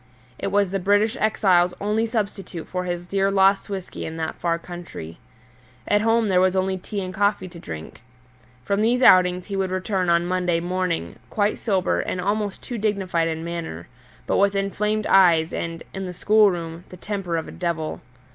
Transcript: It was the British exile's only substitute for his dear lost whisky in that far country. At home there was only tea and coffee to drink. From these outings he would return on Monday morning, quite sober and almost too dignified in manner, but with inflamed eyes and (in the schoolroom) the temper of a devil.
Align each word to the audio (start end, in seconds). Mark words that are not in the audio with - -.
It 0.39 0.47
was 0.47 0.71
the 0.71 0.79
British 0.79 1.15
exile's 1.19 1.75
only 1.79 2.07
substitute 2.07 2.67
for 2.67 2.85
his 2.85 3.05
dear 3.05 3.29
lost 3.29 3.69
whisky 3.69 4.03
in 4.03 4.17
that 4.17 4.33
far 4.33 4.57
country. 4.57 5.19
At 5.87 6.01
home 6.01 6.27
there 6.27 6.41
was 6.41 6.55
only 6.55 6.79
tea 6.79 7.01
and 7.01 7.13
coffee 7.13 7.47
to 7.49 7.59
drink. 7.59 8.01
From 8.63 8.81
these 8.81 9.03
outings 9.03 9.45
he 9.45 9.55
would 9.55 9.69
return 9.69 10.09
on 10.09 10.25
Monday 10.25 10.59
morning, 10.59 11.19
quite 11.29 11.59
sober 11.59 11.99
and 11.99 12.19
almost 12.19 12.63
too 12.63 12.79
dignified 12.79 13.27
in 13.27 13.43
manner, 13.43 13.87
but 14.25 14.37
with 14.37 14.55
inflamed 14.55 15.05
eyes 15.05 15.53
and 15.53 15.83
(in 15.93 16.07
the 16.07 16.13
schoolroom) 16.15 16.83
the 16.89 16.97
temper 16.97 17.37
of 17.37 17.47
a 17.47 17.51
devil. 17.51 18.01